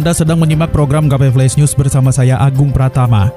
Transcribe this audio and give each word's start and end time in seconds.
Anda 0.00 0.16
sedang 0.16 0.40
menyimak 0.40 0.72
program 0.72 1.12
KP 1.12 1.28
Flash 1.28 1.60
News 1.60 1.76
bersama 1.76 2.08
saya 2.08 2.40
Agung 2.40 2.72
Pratama. 2.72 3.28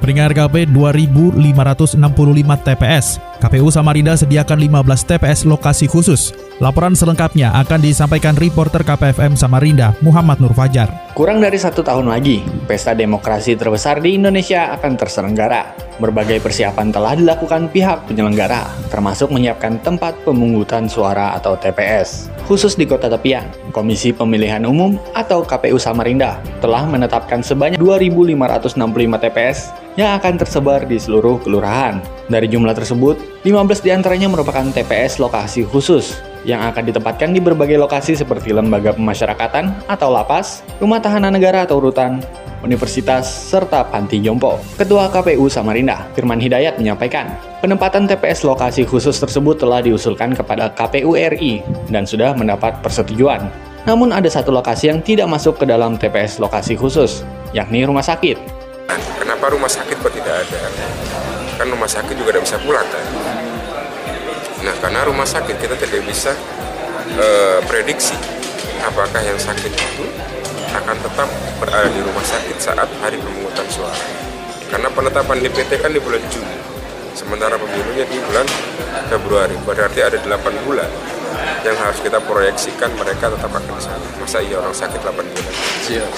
Peringkat 0.00 0.32
KP 0.32 0.64
2565 0.72 2.64
TPS. 2.64 3.20
KPU 3.42 3.72
Samarinda 3.72 4.14
sediakan 4.14 4.58
15 4.60 5.08
TPS 5.08 5.46
lokasi 5.48 5.86
khusus. 5.90 6.34
Laporan 6.62 6.94
selengkapnya 6.94 7.50
akan 7.66 7.82
disampaikan 7.82 8.38
reporter 8.38 8.86
KPFM 8.86 9.34
Samarinda, 9.34 9.98
Muhammad 9.98 10.38
Nur 10.38 10.54
Fajar. 10.54 10.86
Kurang 11.14 11.42
dari 11.42 11.58
satu 11.58 11.82
tahun 11.82 12.10
lagi, 12.10 12.46
pesta 12.66 12.94
demokrasi 12.94 13.58
terbesar 13.58 13.98
di 13.98 14.14
Indonesia 14.14 14.70
akan 14.78 14.94
terselenggara. 14.94 15.74
Berbagai 15.98 16.42
persiapan 16.42 16.90
telah 16.90 17.14
dilakukan 17.14 17.70
pihak 17.70 18.10
penyelenggara, 18.10 18.66
termasuk 18.90 19.30
menyiapkan 19.30 19.78
tempat 19.82 20.14
pemungutan 20.26 20.90
suara 20.90 21.34
atau 21.38 21.54
TPS. 21.54 22.30
Khusus 22.50 22.74
di 22.74 22.82
Kota 22.86 23.06
Tepian, 23.06 23.46
Komisi 23.70 24.10
Pemilihan 24.10 24.66
Umum 24.66 24.98
atau 25.14 25.46
KPU 25.46 25.78
Samarinda 25.78 26.42
telah 26.58 26.82
menetapkan 26.86 27.42
sebanyak 27.46 27.78
2.565 27.78 29.22
TPS 29.22 29.70
yang 29.94 30.18
akan 30.18 30.34
tersebar 30.38 30.82
di 30.82 30.98
seluruh 30.98 31.38
kelurahan. 31.42 32.02
Dari 32.26 32.50
jumlah 32.50 32.74
tersebut, 32.74 33.14
15 33.44 33.84
di 33.84 33.90
antaranya 33.92 34.28
merupakan 34.32 34.64
TPS 34.72 35.20
lokasi 35.20 35.68
khusus 35.68 36.16
yang 36.44 36.60
akan 36.64 36.92
ditempatkan 36.92 37.32
di 37.32 37.40
berbagai 37.40 37.80
lokasi 37.80 38.16
seperti 38.16 38.52
lembaga 38.52 38.92
pemasyarakatan 38.92 39.88
atau 39.88 40.12
lapas, 40.12 40.60
rumah 40.80 41.00
tahanan 41.00 41.32
negara 41.32 41.64
atau 41.64 41.80
rutan, 41.80 42.20
universitas, 42.64 43.28
serta 43.28 43.84
panti 43.88 44.20
jompo. 44.20 44.60
Ketua 44.76 45.12
KPU 45.12 45.48
Samarinda, 45.48 46.08
Firman 46.16 46.40
Hidayat 46.40 46.80
menyampaikan, 46.80 47.32
penempatan 47.60 48.08
TPS 48.08 48.44
lokasi 48.48 48.88
khusus 48.88 49.16
tersebut 49.20 49.60
telah 49.60 49.84
diusulkan 49.84 50.32
kepada 50.32 50.72
KPU 50.72 51.16
RI 51.16 51.60
dan 51.92 52.08
sudah 52.08 52.32
mendapat 52.32 52.80
persetujuan. 52.80 53.48
Namun 53.84 54.16
ada 54.16 54.28
satu 54.32 54.48
lokasi 54.48 54.88
yang 54.88 55.04
tidak 55.04 55.28
masuk 55.28 55.60
ke 55.60 55.68
dalam 55.68 56.00
TPS 56.00 56.40
lokasi 56.40 56.72
khusus, 56.72 57.20
yakni 57.52 57.84
rumah 57.84 58.04
sakit. 58.04 58.40
Kenapa 59.20 59.52
rumah 59.52 59.68
sakit 59.68 59.96
kok 60.00 60.12
tidak 60.12 60.44
ada? 60.48 60.60
Kan 61.54 61.66
rumah 61.70 61.86
sakit 61.86 62.14
juga 62.18 62.34
tidak 62.34 62.44
bisa 62.46 62.58
pulang 62.62 62.86
kan? 62.88 63.04
Nah, 64.64 64.74
karena 64.80 65.00
rumah 65.04 65.28
sakit 65.28 65.56
kita 65.60 65.76
tidak 65.76 66.02
bisa 66.08 66.32
uh, 67.20 67.58
prediksi 67.68 68.16
apakah 68.84 69.20
yang 69.20 69.36
sakit 69.36 69.72
itu 69.72 70.04
akan 70.74 70.96
tetap 70.98 71.28
berada 71.62 71.88
di 71.88 72.00
rumah 72.02 72.24
sakit 72.24 72.56
saat 72.58 72.88
hari 72.98 73.16
pemungutan 73.20 73.66
suara. 73.70 74.04
Karena 74.68 74.90
penetapan 74.90 75.38
DPT 75.38 75.78
kan 75.78 75.94
di 75.94 76.02
bulan 76.02 76.20
Juni, 76.32 76.58
sementara 77.14 77.54
pemilunya 77.54 78.02
di 78.10 78.18
bulan 78.18 78.46
Februari. 79.06 79.54
Berarti 79.62 80.00
ada 80.02 80.18
8 80.18 80.66
bulan 80.66 80.90
yang 81.62 81.76
harus 81.78 81.98
kita 82.02 82.18
proyeksikan 82.24 82.90
mereka 82.98 83.30
tetap 83.30 83.52
akan 83.52 83.62
di 83.70 83.82
sana. 83.84 84.06
Masa 84.18 84.42
iya 84.42 84.58
orang 84.58 84.74
sakit 84.74 85.00
8 85.00 85.14
bulan? 85.14 85.54
Siap. 85.86 86.12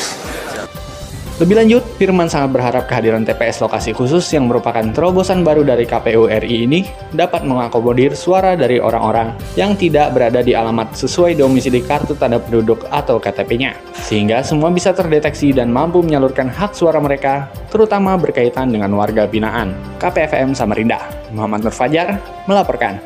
Lebih 1.37 1.53
lanjut, 1.53 1.85
Firman 2.01 2.33
sangat 2.33 2.57
berharap 2.57 2.89
kehadiran 2.89 3.21
TPS 3.21 3.61
lokasi 3.61 3.93
khusus 3.93 4.25
yang 4.33 4.49
merupakan 4.49 4.81
terobosan 4.89 5.45
baru 5.45 5.69
dari 5.69 5.85
KPU 5.85 6.33
RI 6.33 6.65
ini 6.65 6.89
dapat 7.13 7.45
mengakomodir 7.45 8.17
suara 8.17 8.57
dari 8.57 8.81
orang-orang 8.81 9.37
yang 9.53 9.77
tidak 9.77 10.17
berada 10.17 10.41
di 10.41 10.57
alamat 10.57 10.97
sesuai 10.97 11.37
domisili 11.37 11.85
kartu 11.85 12.17
tanda 12.17 12.41
penduduk 12.41 12.89
atau 12.89 13.21
KTP-nya, 13.21 13.77
sehingga 14.01 14.41
semua 14.41 14.73
bisa 14.73 14.97
terdeteksi 14.97 15.53
dan 15.53 15.69
mampu 15.69 16.01
menyalurkan 16.01 16.49
hak 16.49 16.73
suara 16.73 16.97
mereka, 17.05 17.53
terutama 17.69 18.17
berkaitan 18.17 18.73
dengan 18.73 18.97
warga 18.97 19.29
binaan. 19.29 19.77
KPFM 20.01 20.57
Samarinda, 20.57 21.05
Muhammad 21.37 21.69
Nur 21.69 21.77
Fajar, 21.77 22.17
melaporkan. 22.49 22.97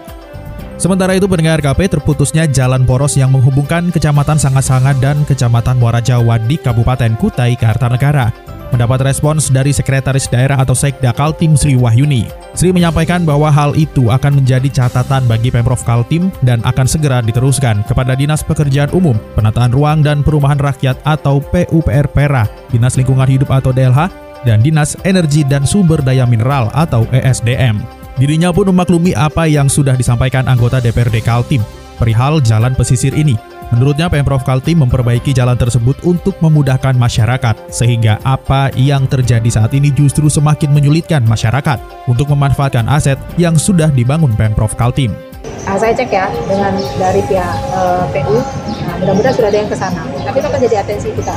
Sementara 0.80 1.12
itu 1.12 1.28
pendengar 1.28 1.60
KP 1.60 1.92
terputusnya 1.92 2.48
jalan 2.48 2.88
poros 2.88 3.12
yang 3.12 3.28
menghubungkan 3.36 3.92
Kecamatan 3.92 4.40
Sangat-Sangat 4.40 4.96
dan 5.04 5.20
Kecamatan 5.28 5.76
Muara 5.76 6.00
Jawa 6.00 6.40
di 6.40 6.56
Kabupaten 6.56 7.20
Kutai 7.20 7.52
Kartanegara. 7.52 8.32
Mendapat 8.72 9.04
respons 9.04 9.52
dari 9.52 9.76
Sekretaris 9.76 10.24
Daerah 10.32 10.56
atau 10.56 10.72
Sekda 10.72 11.12
Kaltim 11.12 11.52
Sri 11.52 11.76
Wahyuni. 11.76 12.24
Sri 12.56 12.72
menyampaikan 12.72 13.28
bahwa 13.28 13.52
hal 13.52 13.76
itu 13.76 14.08
akan 14.08 14.40
menjadi 14.40 14.72
catatan 14.72 15.28
bagi 15.28 15.52
Pemprov 15.52 15.84
Kaltim 15.84 16.32
dan 16.40 16.64
akan 16.64 16.88
segera 16.88 17.20
diteruskan 17.20 17.84
kepada 17.84 18.16
Dinas 18.16 18.40
Pekerjaan 18.40 18.88
Umum, 18.96 19.20
Penataan 19.36 19.76
Ruang 19.76 20.00
dan 20.00 20.24
Perumahan 20.24 20.56
Rakyat 20.56 20.96
atau 21.04 21.44
PUPR 21.44 22.08
Pera, 22.08 22.48
Dinas 22.72 22.96
Lingkungan 22.96 23.28
Hidup 23.28 23.52
atau 23.52 23.68
DLH, 23.68 24.08
dan 24.48 24.64
Dinas 24.64 24.96
Energi 25.04 25.44
dan 25.44 25.68
Sumber 25.68 26.00
Daya 26.00 26.24
Mineral 26.24 26.72
atau 26.72 27.04
ESDM. 27.12 27.99
Dirinya 28.20 28.52
pun 28.52 28.68
memaklumi 28.68 29.16
apa 29.16 29.48
yang 29.48 29.64
sudah 29.72 29.96
disampaikan 29.96 30.44
anggota 30.44 30.76
DPRD 30.76 31.24
Kaltim 31.24 31.64
perihal 31.96 32.44
jalan 32.44 32.76
pesisir 32.76 33.16
ini. 33.16 33.32
Menurutnya 33.72 34.12
Pemprov 34.12 34.44
Kaltim 34.44 34.84
memperbaiki 34.84 35.32
jalan 35.32 35.56
tersebut 35.56 35.96
untuk 36.04 36.36
memudahkan 36.44 36.92
masyarakat, 37.00 37.72
sehingga 37.72 38.20
apa 38.20 38.68
yang 38.76 39.08
terjadi 39.08 39.48
saat 39.48 39.72
ini 39.72 39.88
justru 39.88 40.28
semakin 40.28 40.68
menyulitkan 40.68 41.24
masyarakat 41.24 41.80
untuk 42.04 42.28
memanfaatkan 42.36 42.84
aset 42.92 43.16
yang 43.40 43.56
sudah 43.56 43.88
dibangun 43.88 44.36
Pemprov 44.36 44.76
Kaltim. 44.76 45.16
Nah, 45.64 45.80
saya 45.80 45.96
cek 45.96 46.12
ya 46.12 46.28
dengan 46.44 46.76
dari 47.00 47.24
pihak 47.24 47.56
uh, 47.72 48.04
eh, 48.10 48.20
PU, 48.20 48.36
nah, 48.84 48.94
mudah-mudahan 49.00 49.32
sudah 49.38 49.48
ada 49.48 49.58
yang 49.64 49.70
ke 49.70 49.76
sana. 49.80 50.02
Tapi 50.28 50.36
itu 50.44 50.46
akan 50.50 50.60
jadi 50.60 50.76
atensi 50.84 51.08
kita 51.14 51.34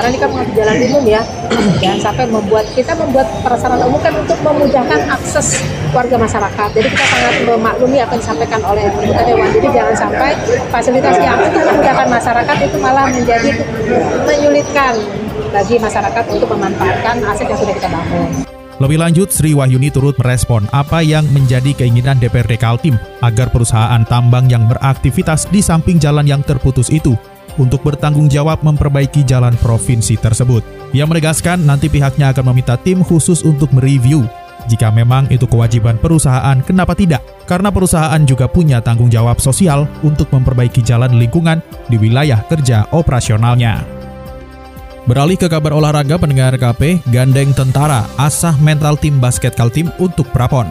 karena 0.00 0.16
ini 0.16 0.20
kan 0.24 0.30
jalan 0.56 0.76
umum 0.88 1.04
ya. 1.04 1.20
Jangan 1.76 2.00
sampai 2.00 2.24
membuat 2.32 2.64
kita 2.72 2.96
membuat 2.96 3.28
prasarana 3.44 3.84
umum 3.84 4.00
kan 4.00 4.16
untuk 4.16 4.40
memudahkan 4.40 5.00
akses 5.12 5.60
warga 5.92 6.16
masyarakat. 6.16 6.68
Jadi 6.72 6.88
kita 6.88 7.04
sangat 7.04 7.34
memaklumi 7.44 8.00
apa 8.00 8.16
yang 8.16 8.22
disampaikan 8.24 8.60
oleh 8.64 8.88
anggota 8.88 9.22
dewan. 9.28 9.48
Jadi 9.52 9.68
jangan 9.76 9.94
sampai 10.00 10.30
fasilitas 10.72 11.20
yang 11.20 11.36
untuk 11.36 11.62
memudahkan 11.68 12.08
masyarakat 12.08 12.56
itu 12.64 12.76
malah 12.80 13.06
menjadi 13.12 13.50
menyulitkan 14.24 14.92
bagi 15.52 15.76
masyarakat 15.76 16.24
untuk 16.32 16.48
memanfaatkan 16.48 17.16
aset 17.20 17.46
yang 17.52 17.60
sudah 17.60 17.74
kita 17.76 17.88
bangun. 17.92 18.48
Lebih 18.80 18.96
lanjut, 18.96 19.28
Sri 19.28 19.52
Wahyuni 19.52 19.92
turut 19.92 20.16
merespon 20.16 20.64
apa 20.72 21.04
yang 21.04 21.28
menjadi 21.36 21.76
keinginan 21.76 22.16
DPRD 22.16 22.56
Kaltim 22.56 22.96
agar 23.20 23.52
perusahaan 23.52 24.00
tambang 24.08 24.48
yang 24.48 24.64
beraktivitas 24.64 25.44
di 25.52 25.60
samping 25.60 26.00
jalan 26.00 26.24
yang 26.24 26.40
terputus 26.40 26.88
itu 26.88 27.12
untuk 27.56 27.82
bertanggung 27.82 28.30
jawab 28.30 28.62
memperbaiki 28.62 29.26
jalan 29.26 29.56
provinsi 29.58 30.20
tersebut. 30.20 30.62
Ia 30.94 31.08
menegaskan 31.08 31.64
nanti 31.64 31.90
pihaknya 31.90 32.30
akan 32.30 32.54
meminta 32.54 32.78
tim 32.78 33.02
khusus 33.02 33.42
untuk 33.42 33.72
mereview. 33.74 34.26
Jika 34.68 34.92
memang 34.92 35.30
itu 35.32 35.48
kewajiban 35.48 35.96
perusahaan, 35.96 36.58
kenapa 36.60 36.92
tidak? 36.92 37.24
Karena 37.48 37.72
perusahaan 37.72 38.20
juga 38.28 38.46
punya 38.46 38.84
tanggung 38.84 39.08
jawab 39.08 39.40
sosial 39.40 39.88
untuk 40.04 40.28
memperbaiki 40.30 40.84
jalan 40.84 41.16
lingkungan 41.16 41.64
di 41.88 41.96
wilayah 41.96 42.44
kerja 42.44 42.86
operasionalnya. 42.92 43.82
Beralih 45.08 45.40
ke 45.40 45.48
kabar 45.48 45.72
olahraga 45.72 46.20
pendengar 46.20 46.54
KP, 46.60 47.00
gandeng 47.08 47.56
tentara, 47.56 48.04
asah 48.20 48.54
mental 48.60 49.00
tim 49.00 49.16
basket 49.16 49.56
Kaltim 49.56 49.88
untuk 49.96 50.28
Prapon. 50.28 50.68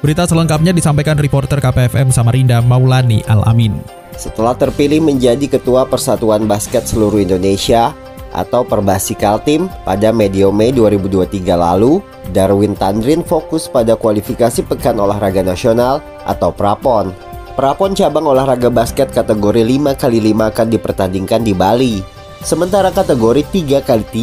Berita 0.00 0.24
selengkapnya 0.24 0.72
disampaikan 0.72 1.18
reporter 1.20 1.60
KPFM 1.60 2.08
Samarinda 2.14 2.64
Maulani 2.64 3.20
Al-Amin. 3.28 3.97
Setelah 4.16 4.56
terpilih 4.56 5.02
menjadi 5.02 5.58
Ketua 5.58 5.84
Persatuan 5.84 6.48
Basket 6.48 6.86
Seluruh 6.86 7.20
Indonesia 7.20 7.92
atau 8.32 8.64
Perbasi 8.64 9.16
Kaltim 9.16 9.68
pada 9.84 10.12
medio 10.12 10.52
Mei 10.52 10.72
2023 10.72 11.56
lalu, 11.56 12.00
Darwin 12.32 12.76
Tandrin 12.76 13.24
fokus 13.24 13.68
pada 13.68 13.96
kualifikasi 13.96 14.64
Pekan 14.64 15.00
Olahraga 15.00 15.40
Nasional 15.40 16.04
atau 16.28 16.52
Prapon. 16.52 17.12
Prapon 17.58 17.90
cabang 17.90 18.30
olahraga 18.30 18.70
basket 18.70 19.10
kategori 19.10 19.66
5x5 19.66 20.30
akan 20.30 20.66
dipertandingkan 20.70 21.42
di 21.42 21.50
Bali. 21.58 21.98
Sementara 22.38 22.94
kategori 22.94 23.42
3x3 23.50 24.14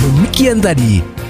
Demikian 0.04 0.60
tadi 0.60 1.12